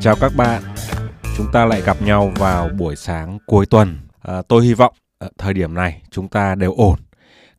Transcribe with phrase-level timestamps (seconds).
[0.00, 0.62] Chào các bạn,
[1.36, 3.98] chúng ta lại gặp nhau vào buổi sáng cuối tuần.
[4.22, 6.98] À, tôi hy vọng ở thời điểm này chúng ta đều ổn,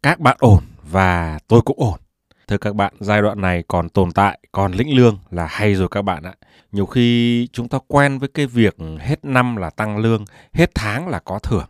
[0.03, 1.99] các bạn ổn và tôi cũng ổn.
[2.47, 5.87] Thưa các bạn, giai đoạn này còn tồn tại, còn lĩnh lương là hay rồi
[5.91, 6.33] các bạn ạ.
[6.71, 11.07] Nhiều khi chúng ta quen với cái việc hết năm là tăng lương, hết tháng
[11.07, 11.65] là có thưởng.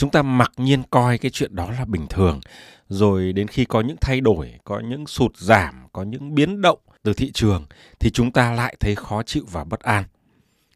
[0.00, 2.40] Chúng ta mặc nhiên coi cái chuyện đó là bình thường.
[2.88, 6.78] Rồi đến khi có những thay đổi, có những sụt giảm, có những biến động
[7.02, 7.66] từ thị trường
[7.98, 10.04] thì chúng ta lại thấy khó chịu và bất an.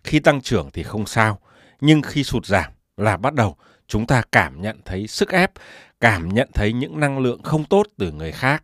[0.04, 1.38] Khi tăng trưởng thì không sao,
[1.80, 5.52] nhưng khi sụt giảm là bắt đầu chúng ta cảm nhận thấy sức ép,
[6.00, 8.62] cảm nhận thấy những năng lượng không tốt từ người khác,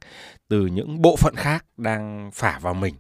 [0.49, 2.95] từ những bộ phận khác đang phả vào mình.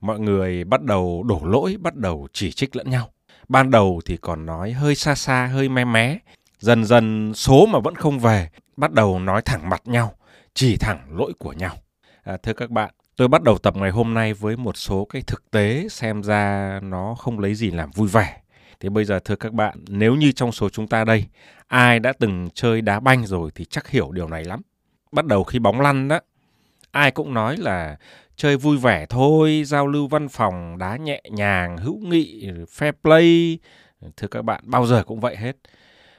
[0.00, 3.10] Mọi người bắt đầu đổ lỗi, bắt đầu chỉ trích lẫn nhau.
[3.48, 6.18] Ban đầu thì còn nói hơi xa xa, hơi mé mé.
[6.58, 10.14] Dần dần số mà vẫn không về, bắt đầu nói thẳng mặt nhau,
[10.54, 11.74] chỉ thẳng lỗi của nhau.
[12.22, 15.22] À, thưa các bạn, tôi bắt đầu tập ngày hôm nay với một số cái
[15.22, 18.40] thực tế xem ra nó không lấy gì làm vui vẻ.
[18.80, 21.24] Thì bây giờ thưa các bạn, nếu như trong số chúng ta đây,
[21.66, 24.62] ai đã từng chơi đá banh rồi thì chắc hiểu điều này lắm.
[25.12, 26.20] Bắt đầu khi bóng lăn đó,
[26.90, 27.96] ai cũng nói là
[28.36, 33.58] chơi vui vẻ thôi, giao lưu văn phòng, đá nhẹ nhàng, hữu nghị, fair play.
[34.16, 35.56] Thưa các bạn, bao giờ cũng vậy hết.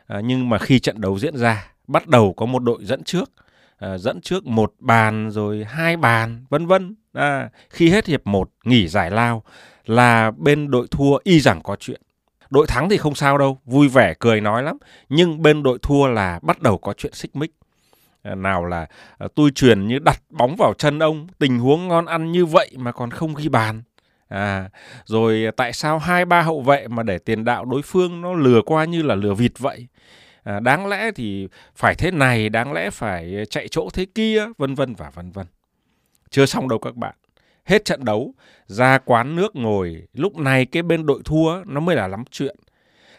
[0.09, 3.31] À, nhưng mà khi trận đấu diễn ra, bắt đầu có một đội dẫn trước,
[3.77, 6.95] à, dẫn trước một bàn rồi hai bàn, vân vân.
[7.13, 9.43] À, khi hết hiệp một nghỉ giải lao
[9.85, 12.01] là bên đội thua y rằng có chuyện.
[12.49, 14.77] Đội thắng thì không sao đâu, vui vẻ cười nói lắm.
[15.09, 17.51] Nhưng bên đội thua là bắt đầu có chuyện xích mích.
[18.23, 18.87] À, nào là
[19.17, 22.69] à, tôi truyền như đặt bóng vào chân ông, tình huống ngon ăn như vậy
[22.77, 23.81] mà còn không ghi bàn.
[24.29, 24.69] À,
[25.05, 28.61] rồi tại sao hai ba hậu vệ mà để tiền đạo đối phương nó lừa
[28.61, 29.87] qua như là lừa vịt vậy?
[30.43, 34.75] À, đáng lẽ thì phải thế này, đáng lẽ phải chạy chỗ thế kia, vân
[34.75, 35.47] vân và vân vân.
[36.29, 37.15] Chưa xong đâu các bạn.
[37.65, 38.33] Hết trận đấu,
[38.67, 42.55] ra quán nước ngồi, lúc này cái bên đội thua nó mới là lắm chuyện.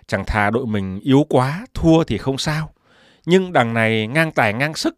[0.07, 2.73] Chẳng thà đội mình yếu quá, thua thì không sao.
[3.27, 4.97] Nhưng đằng này ngang tài ngang sức.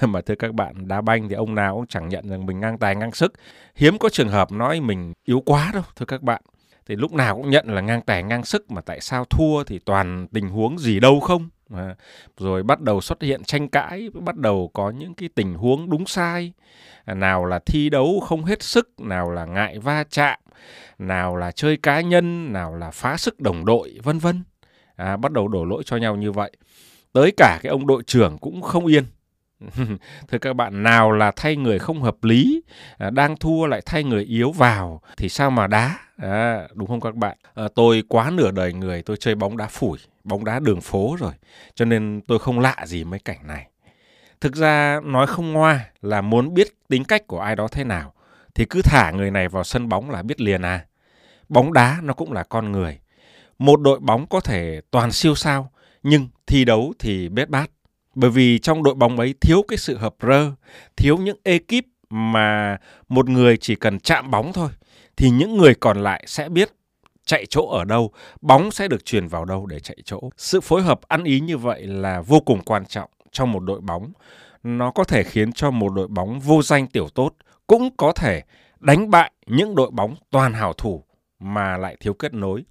[0.08, 2.78] Mà thưa các bạn, đá banh thì ông nào cũng chẳng nhận rằng mình ngang
[2.78, 3.32] tài ngang sức.
[3.74, 6.42] Hiếm có trường hợp nói mình yếu quá đâu, thưa các bạn.
[6.86, 9.78] Thì lúc nào cũng nhận là ngang tài ngang sức mà tại sao thua thì
[9.78, 11.48] toàn tình huống gì đâu không.
[11.74, 11.94] À,
[12.38, 16.06] rồi bắt đầu xuất hiện tranh cãi, bắt đầu có những cái tình huống đúng
[16.06, 16.52] sai.
[17.04, 20.40] À, nào là thi đấu không hết sức, nào là ngại va chạm,
[20.98, 24.42] nào là chơi cá nhân, nào là phá sức đồng đội, vân vân.
[24.96, 26.50] À, bắt đầu đổ lỗi cho nhau như vậy.
[27.12, 29.04] Tới cả cái ông đội trưởng cũng không yên.
[30.28, 32.62] Thưa các bạn, nào là thay người không hợp lý,
[32.98, 37.00] à, đang thua lại thay người yếu vào thì sao mà đá, à, đúng không
[37.00, 37.36] các bạn?
[37.54, 41.16] À, tôi quá nửa đời người tôi chơi bóng đá phủi, bóng đá đường phố
[41.20, 41.32] rồi,
[41.74, 43.68] cho nên tôi không lạ gì mấy cảnh này.
[44.40, 48.12] Thực ra nói không ngoa là muốn biết tính cách của ai đó thế nào
[48.54, 50.84] thì cứ thả người này vào sân bóng là biết liền à.
[51.48, 52.98] Bóng đá nó cũng là con người.
[53.58, 55.70] Một đội bóng có thể toàn siêu sao
[56.02, 57.70] nhưng thi đấu thì bết bát.
[58.16, 60.52] Bởi vì trong đội bóng ấy thiếu cái sự hợp rơ,
[60.96, 62.76] thiếu những ekip mà
[63.08, 64.70] một người chỉ cần chạm bóng thôi
[65.16, 66.72] thì những người còn lại sẽ biết
[67.24, 68.10] chạy chỗ ở đâu,
[68.40, 70.20] bóng sẽ được truyền vào đâu để chạy chỗ.
[70.36, 73.80] Sự phối hợp ăn ý như vậy là vô cùng quan trọng trong một đội
[73.80, 74.12] bóng.
[74.62, 77.34] Nó có thể khiến cho một đội bóng vô danh tiểu tốt
[77.66, 78.42] cũng có thể
[78.80, 81.04] đánh bại những đội bóng toàn hảo thủ
[81.40, 82.64] mà lại thiếu kết nối.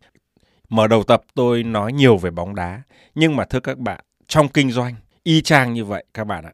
[0.70, 2.82] Mở đầu tập tôi nói nhiều về bóng đá,
[3.16, 6.54] nhưng mà thưa các bạn, trong kinh doanh y chang như vậy các bạn ạ.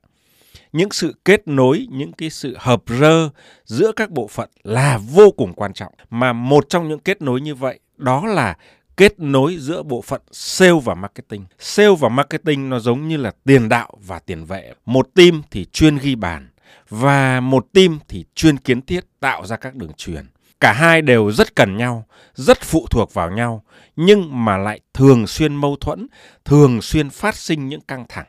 [0.74, 3.30] Những sự kết nối, những cái sự hợp rơ
[3.66, 5.94] giữa các bộ phận là vô cùng quan trọng.
[6.10, 8.58] Mà một trong những kết nối như vậy đó là
[8.98, 11.46] kết nối giữa bộ phận sale và marketing.
[11.60, 14.74] Sale và marketing nó giống như là tiền đạo và tiền vệ.
[14.86, 16.50] Một team thì chuyên ghi bàn
[16.90, 20.26] và một team thì chuyên kiến thiết tạo ra các đường truyền.
[20.60, 23.64] Cả hai đều rất cần nhau, rất phụ thuộc vào nhau,
[23.96, 26.08] nhưng mà lại thường xuyên mâu thuẫn,
[26.46, 28.26] thường xuyên phát sinh những căng thẳng.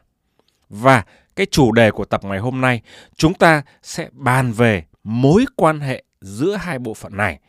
[0.72, 1.04] Và
[1.36, 2.80] cái chủ đề của tập ngày hôm nay,
[3.16, 7.40] chúng ta sẽ bàn về mối quan hệ giữa hai bộ phận này,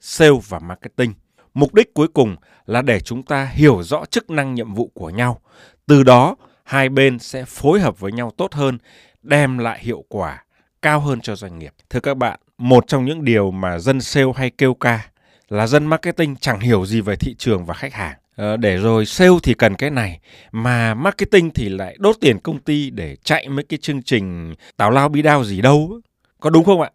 [0.00, 1.14] sale và marketing.
[1.54, 2.36] Mục đích cuối cùng
[2.66, 5.40] là để chúng ta hiểu rõ chức năng nhiệm vụ của nhau.
[5.86, 8.78] Từ đó, hai bên sẽ phối hợp với nhau tốt hơn,
[9.22, 10.44] đem lại hiệu quả
[10.82, 11.72] cao hơn cho doanh nghiệp.
[11.90, 15.06] Thưa các bạn, một trong những điều mà dân sale hay kêu ca
[15.48, 18.16] là dân marketing chẳng hiểu gì về thị trường và khách hàng.
[18.36, 20.20] Ờ, để rồi sale thì cần cái này
[20.52, 24.90] mà marketing thì lại đốt tiền công ty để chạy mấy cái chương trình tào
[24.90, 26.00] lao bi đao gì đâu
[26.40, 26.90] có đúng không ạ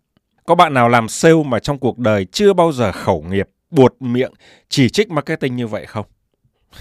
[0.46, 3.96] có bạn nào làm sale mà trong cuộc đời chưa bao giờ khẩu nghiệp buột
[4.00, 4.32] miệng
[4.70, 6.06] chỉ trích marketing như vậy không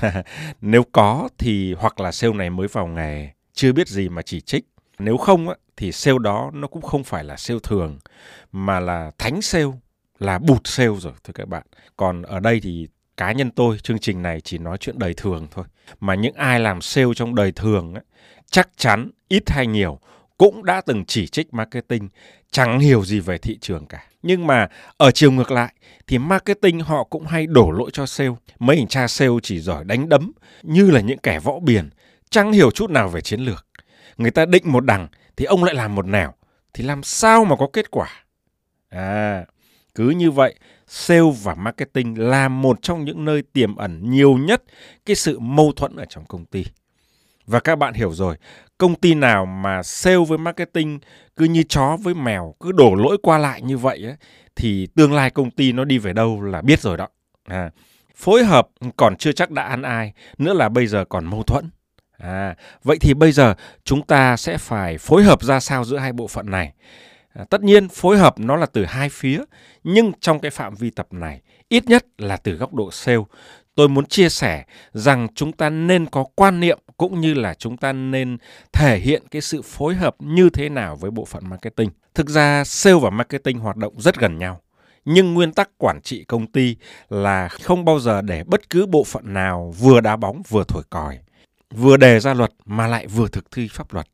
[0.61, 4.41] nếu có thì hoặc là sale này mới vào nghề chưa biết gì mà chỉ
[4.41, 4.65] trích.
[4.99, 7.99] Nếu không thì sale đó nó cũng không phải là sale thường
[8.53, 9.67] mà là thánh sale,
[10.19, 11.63] là bụt sale rồi thưa các bạn.
[11.97, 15.47] Còn ở đây thì cá nhân tôi chương trình này chỉ nói chuyện đời thường
[15.51, 15.65] thôi.
[16.01, 18.05] Mà những ai làm sale trong đời thường ấy,
[18.51, 19.99] chắc chắn ít hay nhiều
[20.39, 22.09] cũng đã từng chỉ trích marketing,
[22.51, 24.05] chẳng hiểu gì về thị trường cả.
[24.23, 25.75] Nhưng mà ở chiều ngược lại
[26.07, 28.31] thì marketing họ cũng hay đổ lỗi cho sale.
[28.59, 30.33] Mấy anh cha sale chỉ giỏi đánh đấm
[30.63, 31.91] như là những kẻ võ biển,
[32.31, 33.67] chẳng hiểu chút nào về chiến lược.
[34.17, 36.33] Người ta định một đằng thì ông lại làm một nẻo,
[36.75, 38.09] thì làm sao mà có kết quả?
[38.89, 39.45] À,
[39.95, 40.55] cứ như vậy,
[40.87, 44.63] sale và marketing là một trong những nơi tiềm ẩn nhiều nhất
[45.07, 46.65] cái sự mâu thuẫn ở trong công ty.
[47.47, 48.37] Và các bạn hiểu rồi,
[48.79, 50.99] công ty nào mà sale với marketing
[51.37, 54.17] cứ như chó với mèo, cứ đổ lỗi qua lại như vậy ấy,
[54.57, 57.09] thì tương lai công ty nó đi về đâu là biết rồi đó.
[57.45, 57.71] À,
[58.17, 61.71] phối hợp còn chưa chắc đã ăn ai, nữa là bây giờ còn mâu thuẫn.
[62.19, 63.55] À, vậy thì bây giờ
[63.85, 66.73] chúng ta sẽ phải phối hợp ra sao giữa hai bộ phận này?
[67.39, 69.43] À, tất nhiên phối hợp nó là từ hai phía,
[69.85, 73.23] nhưng trong cái phạm vi tập này, ít nhất là từ góc độ sale,
[73.75, 77.77] tôi muốn chia sẻ rằng chúng ta nên có quan niệm cũng như là chúng
[77.77, 78.39] ta nên
[78.73, 81.91] thể hiện cái sự phối hợp như thế nào với bộ phận marketing.
[82.15, 84.61] Thực ra sale và marketing hoạt động rất gần nhau.
[85.05, 86.77] Nhưng nguyên tắc quản trị công ty
[87.09, 90.83] là không bao giờ để bất cứ bộ phận nào vừa đá bóng vừa thổi
[90.91, 91.19] còi,
[91.75, 94.07] vừa đề ra luật mà lại vừa thực thi pháp luật.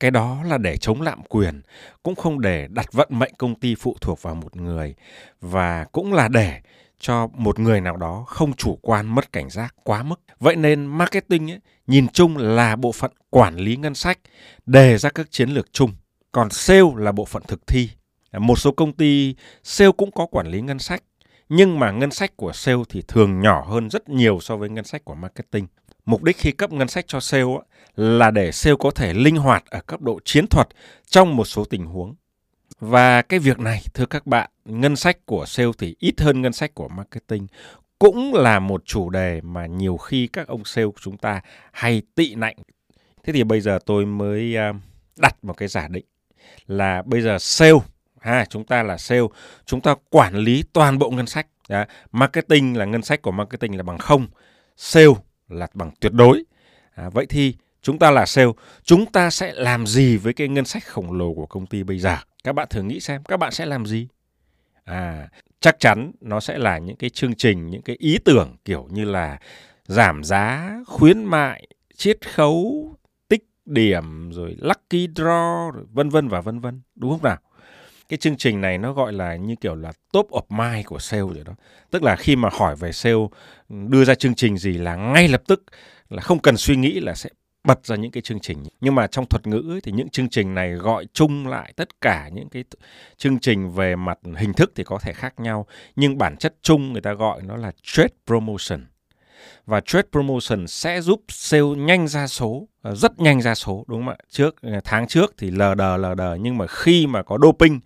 [0.00, 1.62] Cái đó là để chống lạm quyền,
[2.02, 4.94] cũng không để đặt vận mệnh công ty phụ thuộc vào một người
[5.40, 6.60] và cũng là để
[7.00, 10.20] cho một người nào đó không chủ quan mất cảnh giác quá mức.
[10.40, 14.18] Vậy nên marketing ấy, nhìn chung là bộ phận quản lý ngân sách,
[14.66, 15.92] đề ra các chiến lược chung.
[16.32, 17.90] Còn sale là bộ phận thực thi.
[18.32, 21.02] Một số công ty sale cũng có quản lý ngân sách,
[21.48, 24.84] nhưng mà ngân sách của sale thì thường nhỏ hơn rất nhiều so với ngân
[24.84, 25.66] sách của marketing.
[26.08, 27.44] Mục đích khi cấp ngân sách cho sale
[27.96, 30.68] là để sale có thể linh hoạt ở cấp độ chiến thuật
[31.06, 32.14] trong một số tình huống.
[32.80, 36.52] Và cái việc này, thưa các bạn, ngân sách của sale thì ít hơn ngân
[36.52, 37.46] sách của marketing
[37.98, 41.40] cũng là một chủ đề mà nhiều khi các ông sale của chúng ta
[41.72, 42.56] hay tị nạnh.
[43.24, 44.72] Thế thì bây giờ tôi mới à,
[45.16, 46.04] đặt một cái giả định
[46.66, 47.78] là bây giờ sale
[48.20, 49.22] ha chúng ta là sale
[49.66, 51.84] chúng ta quản lý toàn bộ ngân sách Đó.
[52.12, 54.26] marketing là ngân sách của marketing là bằng không
[54.76, 55.14] sale
[55.48, 56.44] là bằng tuyệt đối.
[56.94, 58.48] À, vậy thì chúng ta là sale
[58.82, 61.98] chúng ta sẽ làm gì với cái ngân sách khổng lồ của công ty bây
[61.98, 62.16] giờ?
[62.44, 64.08] Các bạn thử nghĩ xem các bạn sẽ làm gì?
[64.84, 65.28] À
[65.60, 69.04] chắc chắn nó sẽ là những cái chương trình những cái ý tưởng kiểu như
[69.04, 69.38] là
[69.86, 72.94] giảm giá khuyến mại chiết khấu
[73.28, 76.80] tích điểm rồi lucky draw rồi vân vân và vân vân.
[76.94, 77.38] Đúng không nào?
[78.08, 81.22] Cái chương trình này nó gọi là như kiểu là top of mind của sale
[81.22, 81.52] rồi đó.
[81.90, 83.26] Tức là khi mà hỏi về sale
[83.68, 85.64] đưa ra chương trình gì là ngay lập tức
[86.08, 87.30] là không cần suy nghĩ là sẽ
[87.64, 88.64] bật ra những cái chương trình.
[88.80, 92.00] Nhưng mà trong thuật ngữ ấy, thì những chương trình này gọi chung lại tất
[92.00, 92.64] cả những cái
[93.16, 95.66] chương trình về mặt hình thức thì có thể khác nhau.
[95.96, 98.86] Nhưng bản chất chung người ta gọi nó là trade promotion
[99.66, 104.00] và trade promotion sẽ giúp sale nhanh ra số à, rất nhanh ra số, đúng
[104.00, 104.16] không ạ?
[104.30, 107.80] Trước à, tháng trước thì lờ đờ lờ đờ, nhưng mà khi mà có doping,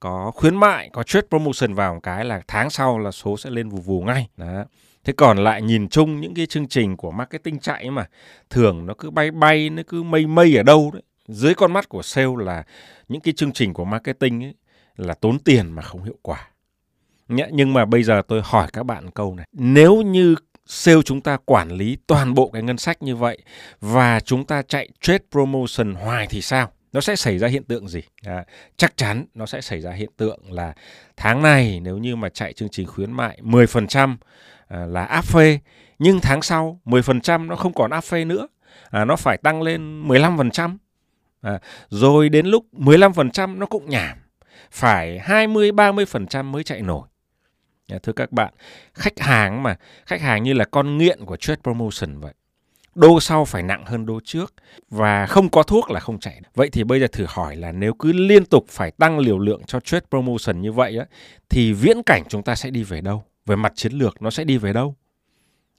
[0.00, 3.50] có khuyến mại, có trade promotion vào một cái là tháng sau là số sẽ
[3.50, 4.28] lên vù vù ngay.
[4.36, 4.64] Đó.
[5.04, 8.06] Thế còn lại nhìn chung những cái chương trình của marketing chạy mà,
[8.50, 11.02] thường nó cứ bay bay, nó cứ mây mây ở đâu đấy.
[11.28, 12.64] Dưới con mắt của sale là
[13.08, 14.54] những cái chương trình của marketing ấy
[14.96, 16.48] là tốn tiền mà không hiệu quả.
[17.28, 19.46] Nhưng mà bây giờ tôi hỏi các bạn câu này.
[19.52, 20.34] Nếu như
[20.68, 23.38] sale chúng ta quản lý toàn bộ cái ngân sách như vậy
[23.80, 26.72] và chúng ta chạy trade promotion hoài thì sao?
[26.92, 28.00] Nó sẽ xảy ra hiện tượng gì?
[28.24, 28.44] À,
[28.76, 30.74] chắc chắn nó sẽ xảy ra hiện tượng là
[31.16, 34.16] tháng này nếu như mà chạy chương trình khuyến mại 10%
[34.68, 35.58] à, là áp phê
[35.98, 38.46] nhưng tháng sau 10% nó không còn áp phê nữa.
[38.90, 40.76] À, nó phải tăng lên 15%.
[41.40, 41.58] À,
[41.88, 44.18] rồi đến lúc 15% nó cũng nhảm.
[44.70, 47.08] Phải 20 30% mới chạy nổi.
[47.88, 48.54] Dạ, thưa các bạn,
[48.94, 49.76] khách hàng mà,
[50.06, 52.32] khách hàng như là con nghiện của trade promotion vậy.
[52.94, 54.54] Đô sau phải nặng hơn đô trước
[54.90, 56.40] và không có thuốc là không chạy.
[56.54, 59.62] Vậy thì bây giờ thử hỏi là nếu cứ liên tục phải tăng liều lượng
[59.66, 61.06] cho trade promotion như vậy á,
[61.48, 63.24] thì viễn cảnh chúng ta sẽ đi về đâu?
[63.46, 64.94] Về mặt chiến lược nó sẽ đi về đâu?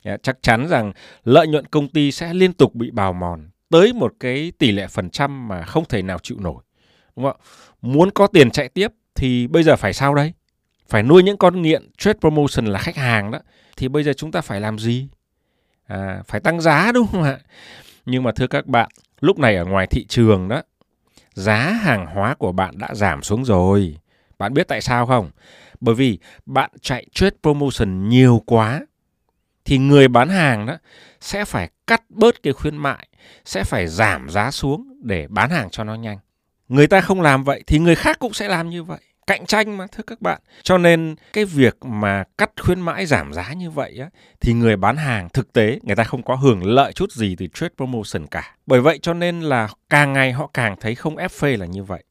[0.05, 0.91] Dạ, chắc chắn rằng
[1.23, 4.87] lợi nhuận công ty sẽ liên tục bị bào mòn tới một cái tỷ lệ
[4.87, 6.63] phần trăm mà không thể nào chịu nổi.
[7.15, 7.37] Đúng không?
[7.41, 7.45] ạ
[7.81, 10.33] Muốn có tiền chạy tiếp thì bây giờ phải sao đây?
[10.89, 13.39] Phải nuôi những con nghiện trade promotion là khách hàng đó
[13.77, 15.07] thì bây giờ chúng ta phải làm gì?
[15.87, 17.37] À, phải tăng giá đúng không ạ?
[18.05, 20.61] Nhưng mà thưa các bạn lúc này ở ngoài thị trường đó
[21.33, 23.97] giá hàng hóa của bạn đã giảm xuống rồi.
[24.37, 25.31] Bạn biết tại sao không?
[25.79, 28.81] Bởi vì bạn chạy trade promotion nhiều quá
[29.65, 30.77] thì người bán hàng đó
[31.21, 33.07] sẽ phải cắt bớt cái khuyến mại,
[33.45, 36.17] sẽ phải giảm giá xuống để bán hàng cho nó nhanh.
[36.69, 39.77] Người ta không làm vậy thì người khác cũng sẽ làm như vậy cạnh tranh
[39.77, 40.41] mà, thưa các bạn.
[40.63, 44.09] Cho nên cái việc mà cắt khuyến mãi giảm giá như vậy á,
[44.41, 47.47] thì người bán hàng thực tế, người ta không có hưởng lợi chút gì từ
[47.53, 48.55] trade promotion cả.
[48.65, 51.83] Bởi vậy cho nên là càng ngày họ càng thấy không ép phê là như
[51.83, 52.03] vậy.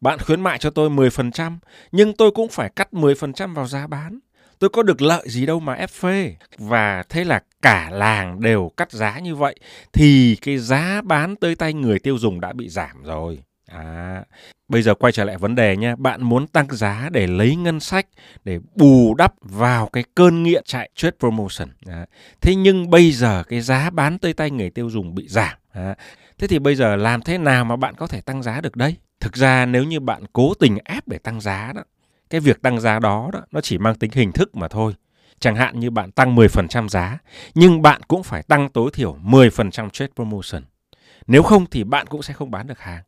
[0.00, 1.58] Bạn khuyến mại cho tôi 10%
[1.92, 4.18] nhưng tôi cũng phải cắt 10% vào giá bán.
[4.58, 6.36] Tôi có được lợi gì đâu mà ép phê.
[6.58, 9.54] Và thế là cả làng đều cắt giá như vậy,
[9.92, 13.42] thì cái giá bán tới tay người tiêu dùng đã bị giảm rồi.
[13.66, 14.24] À,
[14.68, 17.80] bây giờ quay trở lại vấn đề nha, bạn muốn tăng giá để lấy ngân
[17.80, 18.06] sách
[18.44, 21.68] để bù đắp vào cái cơn nghiện chạy trade promotion.
[21.86, 22.06] À,
[22.40, 25.54] thế nhưng bây giờ cái giá bán tới tay người tiêu dùng bị giảm.
[25.72, 25.94] À,
[26.38, 28.96] thế thì bây giờ làm thế nào mà bạn có thể tăng giá được đây?
[29.20, 31.82] Thực ra nếu như bạn cố tình ép để tăng giá đó,
[32.30, 34.94] cái việc tăng giá đó đó nó chỉ mang tính hình thức mà thôi.
[35.38, 37.18] Chẳng hạn như bạn tăng 10% giá,
[37.54, 40.62] nhưng bạn cũng phải tăng tối thiểu 10% trade promotion.
[41.26, 43.02] Nếu không thì bạn cũng sẽ không bán được hàng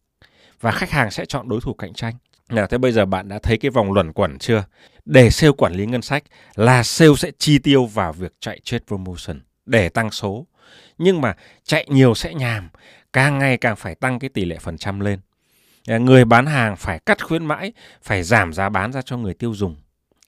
[0.61, 2.15] và khách hàng sẽ chọn đối thủ cạnh tranh.
[2.49, 4.65] Nào, thế bây giờ bạn đã thấy cái vòng luẩn quẩn chưa?
[5.05, 6.23] Để sale quản lý ngân sách
[6.55, 10.47] là sale sẽ chi tiêu vào việc chạy trade promotion để tăng số.
[10.99, 11.35] Nhưng mà
[11.65, 12.69] chạy nhiều sẽ nhàm,
[13.13, 15.21] càng ngày càng phải tăng cái tỷ lệ phần trăm lên.
[15.87, 17.73] À, người bán hàng phải cắt khuyến mãi,
[18.03, 19.77] phải giảm giá bán ra cho người tiêu dùng.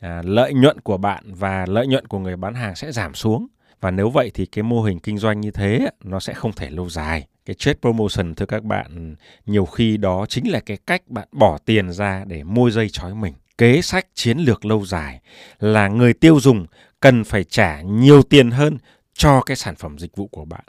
[0.00, 3.46] À, lợi nhuận của bạn và lợi nhuận của người bán hàng sẽ giảm xuống.
[3.80, 6.70] Và nếu vậy thì cái mô hình kinh doanh như thế nó sẽ không thể
[6.70, 11.02] lâu dài cái trade promotion thưa các bạn nhiều khi đó chính là cái cách
[11.08, 13.34] bạn bỏ tiền ra để môi dây chói mình.
[13.58, 15.20] Kế sách chiến lược lâu dài
[15.60, 16.66] là người tiêu dùng
[17.00, 18.78] cần phải trả nhiều tiền hơn
[19.14, 20.64] cho cái sản phẩm dịch vụ của bạn.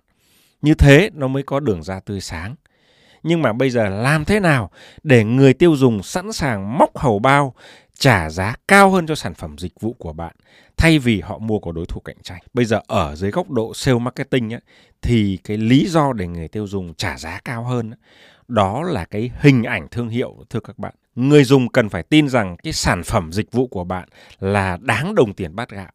[0.62, 2.56] Như thế nó mới có đường ra tươi sáng.
[3.24, 4.72] Nhưng mà bây giờ làm thế nào
[5.04, 7.54] để người tiêu dùng sẵn sàng móc hầu bao
[7.98, 10.36] trả giá cao hơn cho sản phẩm dịch vụ của bạn
[10.80, 12.42] thay vì họ mua của đối thủ cạnh tranh.
[12.54, 14.62] Bây giờ ở dưới góc độ sale marketing ấy,
[15.02, 17.92] thì cái lý do để người tiêu dùng trả giá cao hơn
[18.48, 20.94] đó là cái hình ảnh thương hiệu thưa các bạn.
[21.16, 25.16] Người dùng cần phải tin rằng cái sản phẩm dịch vụ của bạn là đáng
[25.16, 25.92] đồng tiền bát gạo.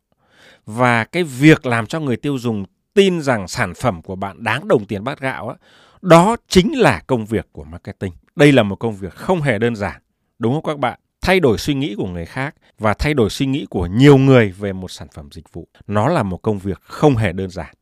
[0.66, 4.68] Và cái việc làm cho người tiêu dùng tin rằng sản phẩm của bạn đáng
[4.68, 5.56] đồng tiền bát gạo đó,
[6.02, 8.12] đó chính là công việc của marketing.
[8.36, 10.00] Đây là một công việc không hề đơn giản.
[10.38, 10.98] Đúng không các bạn?
[11.24, 14.52] thay đổi suy nghĩ của người khác và thay đổi suy nghĩ của nhiều người
[14.58, 17.74] về một sản phẩm dịch vụ nó là một công việc không hề đơn giản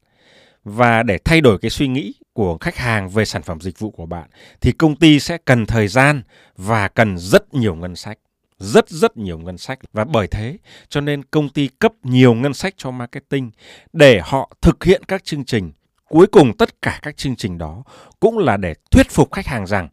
[0.65, 3.91] và để thay đổi cái suy nghĩ của khách hàng về sản phẩm dịch vụ
[3.91, 4.29] của bạn,
[4.61, 6.23] thì công ty sẽ cần thời gian
[6.57, 8.19] và cần rất nhiều ngân sách,
[8.59, 9.79] rất rất nhiều ngân sách.
[9.93, 13.51] Và bởi thế, cho nên công ty cấp nhiều ngân sách cho marketing
[13.93, 15.73] để họ thực hiện các chương trình.
[16.09, 17.83] Cuối cùng, tất cả các chương trình đó
[18.21, 19.89] cũng là để thuyết phục khách hàng rằng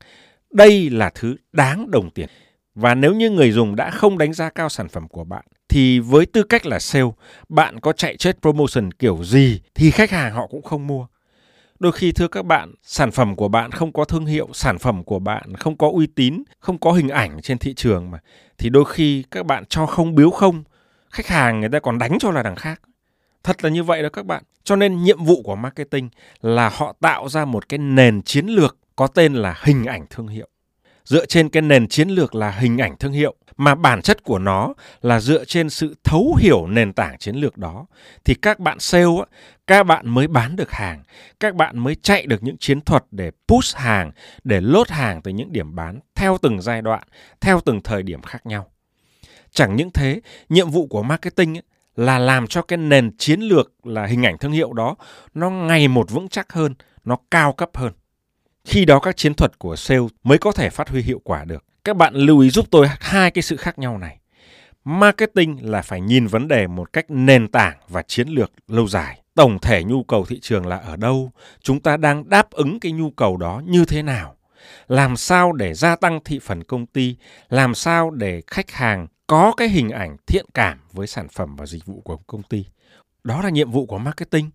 [0.52, 2.30] đây là thứ đáng đồng tiền.
[2.76, 6.00] Và nếu như người dùng đã không đánh giá cao sản phẩm của bạn thì
[6.00, 7.06] với tư cách là sale,
[7.50, 11.08] bạn có chạy chết promotion kiểu gì thì khách hàng họ cũng không mua.
[11.80, 15.04] Đôi khi thưa các bạn, sản phẩm của bạn không có thương hiệu, sản phẩm
[15.04, 18.20] của bạn không có uy tín, không có hình ảnh trên thị trường mà
[18.58, 20.64] thì đôi khi các bạn cho không biếu không,
[21.10, 22.82] khách hàng người ta còn đánh cho là đằng khác.
[23.44, 24.44] Thật là như vậy đó các bạn.
[24.64, 26.10] Cho nên nhiệm vụ của marketing
[26.42, 30.28] là họ tạo ra một cái nền chiến lược có tên là hình ảnh thương
[30.28, 30.48] hiệu
[31.10, 34.40] dựa trên cái nền chiến lược là hình ảnh thương hiệu, mà bản chất của
[34.40, 37.86] nó là dựa trên sự thấu hiểu nền tảng chiến lược đó,
[38.26, 39.06] thì các bạn sale
[39.68, 41.04] các bạn mới bán được hàng,
[41.40, 44.12] các bạn mới chạy được những chiến thuật để push hàng,
[44.44, 47.04] để lốt hàng từ những điểm bán theo từng giai đoạn,
[47.42, 48.68] theo từng thời điểm khác nhau.
[49.52, 51.60] Chẳng những thế, nhiệm vụ của marketing
[51.96, 54.96] là làm cho cái nền chiến lược là hình ảnh thương hiệu đó
[55.34, 56.74] nó ngày một vững chắc hơn,
[57.04, 57.94] nó cao cấp hơn
[58.70, 61.64] khi đó các chiến thuật của sale mới có thể phát huy hiệu quả được.
[61.84, 64.18] Các bạn lưu ý giúp tôi hai cái sự khác nhau này.
[64.84, 69.22] Marketing là phải nhìn vấn đề một cách nền tảng và chiến lược lâu dài.
[69.36, 71.32] Tổng thể nhu cầu thị trường là ở đâu?
[71.62, 74.36] Chúng ta đang đáp ứng cái nhu cầu đó như thế nào?
[74.88, 77.16] Làm sao để gia tăng thị phần công ty?
[77.50, 81.66] Làm sao để khách hàng có cái hình ảnh thiện cảm với sản phẩm và
[81.66, 82.66] dịch vụ của công ty?
[83.24, 84.50] Đó là nhiệm vụ của marketing.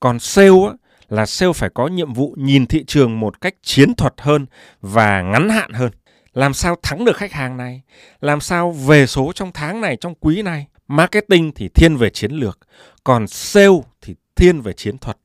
[0.00, 3.94] Còn sale á là sale phải có nhiệm vụ nhìn thị trường một cách chiến
[3.94, 4.46] thuật hơn
[4.80, 5.90] và ngắn hạn hơn.
[6.32, 7.82] Làm sao thắng được khách hàng này?
[8.20, 10.66] Làm sao về số trong tháng này, trong quý này?
[10.88, 12.58] Marketing thì thiên về chiến lược,
[13.04, 15.18] còn sale thì thiên về chiến thuật.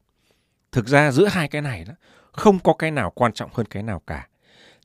[0.72, 1.94] Thực ra giữa hai cái này đó,
[2.32, 4.28] không có cái nào quan trọng hơn cái nào cả.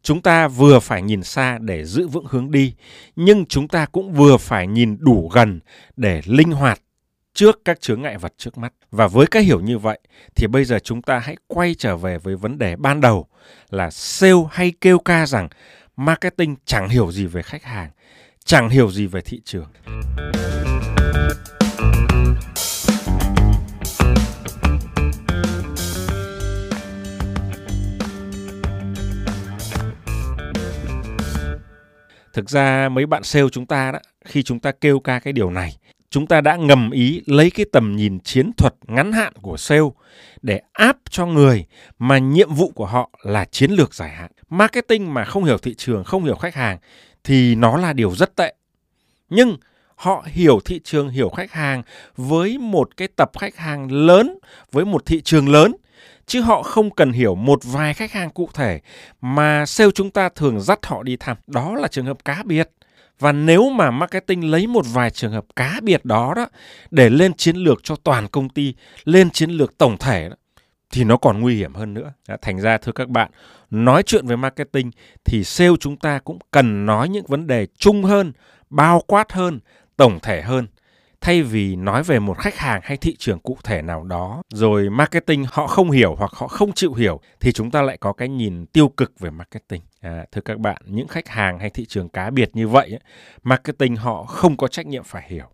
[0.02, 2.75] Chúng ta vừa phải nhìn xa để giữ vững hướng đi,
[3.17, 5.61] nhưng chúng ta cũng vừa phải nhìn đủ gần
[5.97, 6.81] để linh hoạt
[7.38, 8.73] trước các chướng ngại vật trước mắt.
[8.90, 9.99] Và với cái hiểu như vậy
[10.35, 13.26] thì bây giờ chúng ta hãy quay trở về với vấn đề ban đầu
[13.71, 15.49] là sale hay kêu ca rằng
[15.97, 17.90] marketing chẳng hiểu gì về khách hàng,
[18.45, 19.66] chẳng hiểu gì về thị trường.
[32.33, 35.50] Thực ra mấy bạn sale chúng ta đó, khi chúng ta kêu ca cái điều
[35.50, 35.76] này
[36.11, 39.81] chúng ta đã ngầm ý lấy cái tầm nhìn chiến thuật ngắn hạn của sale
[40.43, 41.65] để áp cho người
[41.99, 44.31] mà nhiệm vụ của họ là chiến lược dài hạn.
[44.49, 46.79] Marketing mà không hiểu thị trường, không hiểu khách hàng
[47.25, 48.55] thì nó là điều rất tệ.
[49.31, 49.57] Nhưng
[49.95, 51.83] họ hiểu thị trường, hiểu khách hàng
[52.17, 54.38] với một cái tập khách hàng lớn,
[54.73, 55.73] với một thị trường lớn
[56.29, 58.81] chứ họ không cần hiểu một vài khách hàng cụ thể
[59.21, 61.37] mà sale chúng ta thường dắt họ đi thăm.
[61.47, 62.71] Đó là trường hợp cá biệt.
[63.19, 66.47] Và nếu mà marketing lấy một vài trường hợp cá biệt đó đó
[66.91, 70.37] để lên chiến lược cho toàn công ty, lên chiến lược tổng thể đó,
[70.91, 72.13] thì nó còn nguy hiểm hơn nữa.
[72.43, 73.31] Thành ra thưa các bạn,
[73.71, 74.91] nói chuyện về marketing
[75.25, 78.33] thì sale chúng ta cũng cần nói những vấn đề chung hơn,
[78.71, 79.61] bao quát hơn,
[79.97, 80.67] tổng thể hơn
[81.21, 84.91] thay vì nói về một khách hàng hay thị trường cụ thể nào đó rồi
[84.91, 88.29] marketing họ không hiểu hoặc họ không chịu hiểu thì chúng ta lại có cái
[88.29, 89.83] nhìn tiêu cực về marketing.
[90.01, 92.99] À, thưa các bạn những khách hàng hay thị trường cá biệt như vậy
[93.43, 95.47] marketing họ không có trách nhiệm phải hiểu.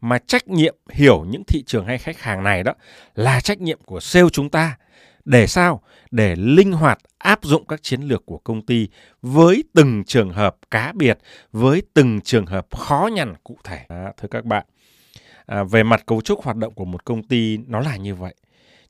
[0.00, 2.72] Mà trách nhiệm hiểu những thị trường hay khách hàng này đó
[3.14, 4.76] là trách nhiệm của sale chúng ta.
[5.24, 5.82] Để sao?
[6.10, 8.88] Để linh hoạt áp dụng các chiến lược của công ty
[9.22, 11.18] với từng trường hợp cá biệt
[11.52, 13.84] với từng trường hợp khó nhằn cụ thể.
[13.88, 14.66] À, thưa các bạn
[15.46, 18.34] à, về mặt cấu trúc hoạt động của một công ty nó là như vậy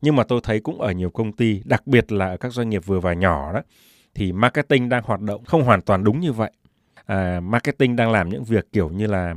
[0.00, 2.70] nhưng mà tôi thấy cũng ở nhiều công ty đặc biệt là ở các doanh
[2.70, 3.60] nghiệp vừa và nhỏ đó
[4.14, 6.50] thì marketing đang hoạt động không hoàn toàn đúng như vậy
[7.06, 9.34] à, marketing đang làm những việc kiểu như là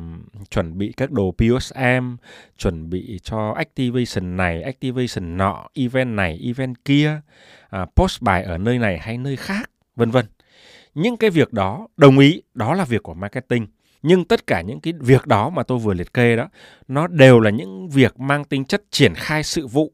[0.49, 2.15] chuẩn bị các đồ PSM,
[2.57, 7.21] chuẩn bị cho activation này, activation nọ, event này, event kia,
[7.69, 10.25] à, post bài ở nơi này hay nơi khác, vân vân.
[10.95, 13.67] Những cái việc đó, đồng ý, đó là việc của marketing.
[14.01, 16.49] Nhưng tất cả những cái việc đó mà tôi vừa liệt kê đó,
[16.87, 19.91] nó đều là những việc mang tính chất triển khai sự vụ,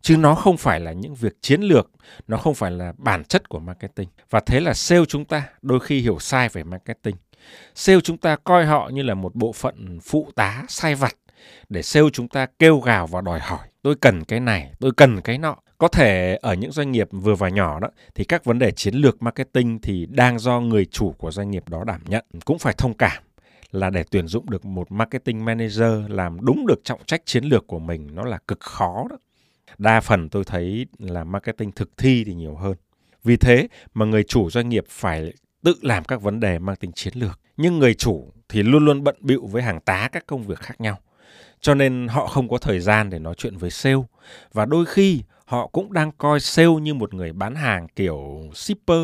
[0.00, 1.90] chứ nó không phải là những việc chiến lược,
[2.28, 4.08] nó không phải là bản chất của marketing.
[4.30, 7.16] Và thế là sale chúng ta đôi khi hiểu sai về marketing.
[7.74, 11.16] Sale chúng ta coi họ như là một bộ phận phụ tá sai vặt
[11.68, 15.20] để sale chúng ta kêu gào và đòi hỏi tôi cần cái này, tôi cần
[15.20, 15.56] cái nọ.
[15.78, 18.94] Có thể ở những doanh nghiệp vừa và nhỏ đó thì các vấn đề chiến
[18.94, 22.24] lược marketing thì đang do người chủ của doanh nghiệp đó đảm nhận.
[22.44, 23.22] Cũng phải thông cảm
[23.76, 27.66] là để tuyển dụng được một marketing manager làm đúng được trọng trách chiến lược
[27.66, 29.16] của mình nó là cực khó đó.
[29.78, 32.76] Đa phần tôi thấy là marketing thực thi thì nhiều hơn.
[33.24, 36.92] Vì thế mà người chủ doanh nghiệp phải tự làm các vấn đề mang tính
[36.92, 37.40] chiến lược.
[37.56, 40.80] Nhưng người chủ thì luôn luôn bận bịu với hàng tá các công việc khác
[40.80, 40.98] nhau.
[41.60, 44.02] Cho nên họ không có thời gian để nói chuyện với sale.
[44.52, 49.02] Và đôi khi họ cũng đang coi sale như một người bán hàng kiểu shipper.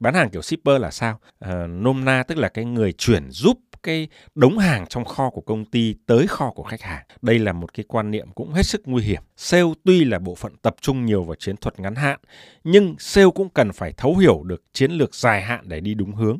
[0.00, 1.20] Bán hàng kiểu shipper là sao?
[1.38, 5.40] À, nôm na tức là cái người chuyển giúp cái đống hàng trong kho của
[5.40, 7.04] công ty tới kho của khách hàng.
[7.22, 9.22] Đây là một cái quan niệm cũng hết sức nguy hiểm.
[9.36, 12.20] Sale tuy là bộ phận tập trung nhiều vào chiến thuật ngắn hạn,
[12.64, 16.14] nhưng sale cũng cần phải thấu hiểu được chiến lược dài hạn để đi đúng
[16.14, 16.38] hướng.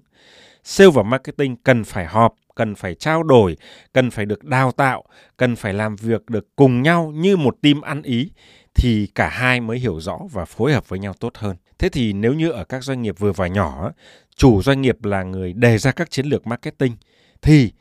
[0.64, 3.56] Sale và marketing cần phải họp, cần phải trao đổi,
[3.92, 5.04] cần phải được đào tạo,
[5.36, 8.30] cần phải làm việc được cùng nhau như một team ăn ý
[8.74, 11.56] thì cả hai mới hiểu rõ và phối hợp với nhau tốt hơn.
[11.78, 13.90] Thế thì nếu như ở các doanh nghiệp vừa và nhỏ,
[14.36, 16.96] chủ doanh nghiệp là người đề ra các chiến lược marketing
[17.42, 17.72] thì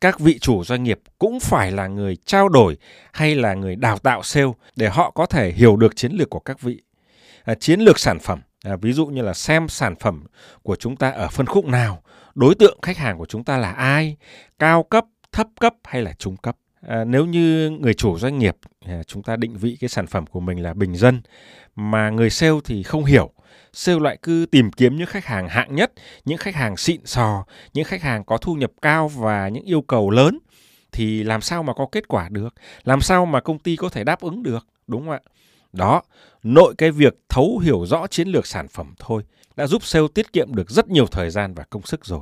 [0.00, 2.76] các vị chủ doanh nghiệp cũng phải là người trao đổi
[3.12, 6.40] hay là người đào tạo sale để họ có thể hiểu được chiến lược của
[6.40, 6.82] các vị.
[7.44, 10.24] À, chiến lược sản phẩm, à, ví dụ như là xem sản phẩm
[10.62, 12.02] của chúng ta ở phân khúc nào,
[12.34, 14.16] đối tượng khách hàng của chúng ta là ai,
[14.58, 16.56] cao cấp, thấp cấp hay là trung cấp.
[16.80, 18.56] À, nếu như người chủ doanh nghiệp
[18.86, 21.22] à, chúng ta định vị cái sản phẩm của mình là bình dân
[21.76, 23.32] mà người sale thì không hiểu
[23.72, 25.92] sale loại cứ tìm kiếm những khách hàng hạng nhất,
[26.24, 29.82] những khách hàng xịn sò, những khách hàng có thu nhập cao và những yêu
[29.82, 30.38] cầu lớn
[30.92, 32.54] thì làm sao mà có kết quả được?
[32.84, 34.66] Làm sao mà công ty có thể đáp ứng được?
[34.86, 35.20] Đúng không ạ?
[35.72, 36.02] Đó,
[36.42, 39.22] nội cái việc thấu hiểu rõ chiến lược sản phẩm thôi
[39.56, 42.20] đã giúp sale tiết kiệm được rất nhiều thời gian và công sức rồi.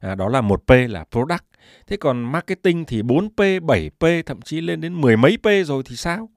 [0.00, 1.44] À, đó là một P là product.
[1.86, 5.96] Thế còn marketing thì 4P, 7P, thậm chí lên đến mười mấy P rồi thì
[5.96, 6.28] sao?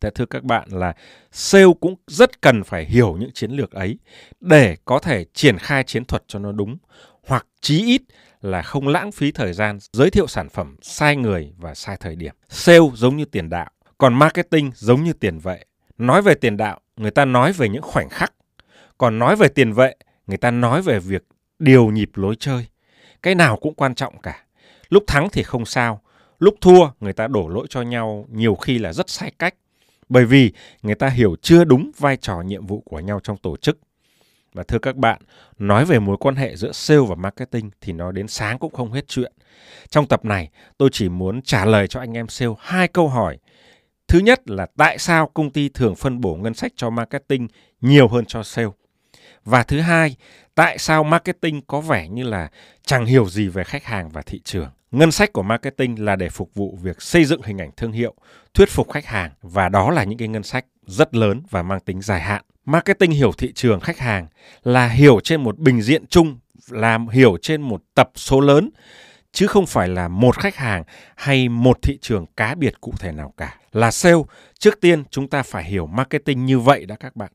[0.00, 0.94] Thế thưa các bạn là
[1.32, 3.98] sale cũng rất cần phải hiểu những chiến lược ấy
[4.40, 6.76] để có thể triển khai chiến thuật cho nó đúng
[7.26, 8.02] hoặc chí ít
[8.40, 12.16] là không lãng phí thời gian giới thiệu sản phẩm sai người và sai thời
[12.16, 12.34] điểm.
[12.48, 15.62] Sale giống như tiền đạo, còn marketing giống như tiền vệ.
[15.98, 18.32] Nói về tiền đạo, người ta nói về những khoảnh khắc.
[18.98, 19.94] Còn nói về tiền vệ,
[20.26, 21.22] người ta nói về việc
[21.58, 22.66] điều nhịp lối chơi.
[23.22, 24.44] Cái nào cũng quan trọng cả.
[24.88, 26.02] Lúc thắng thì không sao,
[26.38, 29.54] lúc thua người ta đổ lỗi cho nhau nhiều khi là rất sai cách
[30.08, 33.56] bởi vì người ta hiểu chưa đúng vai trò nhiệm vụ của nhau trong tổ
[33.56, 33.78] chức.
[34.52, 35.22] Và thưa các bạn,
[35.58, 38.92] nói về mối quan hệ giữa sale và marketing thì nó đến sáng cũng không
[38.92, 39.32] hết chuyện.
[39.88, 43.38] Trong tập này, tôi chỉ muốn trả lời cho anh em sale hai câu hỏi.
[44.08, 47.48] Thứ nhất là tại sao công ty thường phân bổ ngân sách cho marketing
[47.80, 48.68] nhiều hơn cho sale?
[49.44, 50.16] Và thứ hai,
[50.54, 52.50] tại sao marketing có vẻ như là
[52.86, 54.68] chẳng hiểu gì về khách hàng và thị trường.
[54.90, 58.14] Ngân sách của marketing là để phục vụ việc xây dựng hình ảnh thương hiệu,
[58.54, 61.80] thuyết phục khách hàng và đó là những cái ngân sách rất lớn và mang
[61.80, 62.42] tính dài hạn.
[62.64, 64.26] Marketing hiểu thị trường khách hàng
[64.62, 68.70] là hiểu trên một bình diện chung, làm hiểu trên một tập số lớn
[69.32, 70.84] chứ không phải là một khách hàng
[71.16, 73.58] hay một thị trường cá biệt cụ thể nào cả.
[73.72, 74.22] Là sale,
[74.58, 77.32] trước tiên chúng ta phải hiểu marketing như vậy đã các bạn.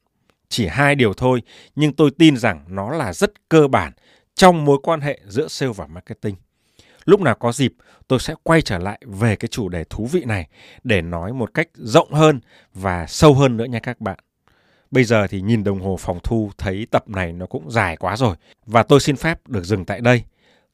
[0.50, 1.42] Chỉ hai điều thôi,
[1.76, 3.92] nhưng tôi tin rằng nó là rất cơ bản
[4.36, 6.36] trong mối quan hệ giữa sale và marketing.
[7.06, 7.74] Lúc nào có dịp,
[8.08, 10.48] tôi sẽ quay trở lại về cái chủ đề thú vị này
[10.84, 12.40] để nói một cách rộng hơn
[12.74, 14.20] và sâu hơn nữa nha các bạn.
[14.92, 18.18] Bây giờ thì nhìn đồng hồ phòng thu thấy tập này nó cũng dài quá
[18.18, 18.36] rồi
[18.66, 20.24] và tôi xin phép được dừng tại đây.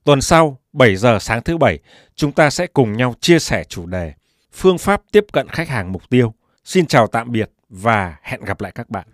[0.03, 1.79] Tuần sau, 7 giờ sáng thứ bảy,
[2.15, 4.13] chúng ta sẽ cùng nhau chia sẻ chủ đề
[4.53, 6.33] phương pháp tiếp cận khách hàng mục tiêu.
[6.63, 9.07] Xin chào tạm biệt và hẹn gặp lại các bạn.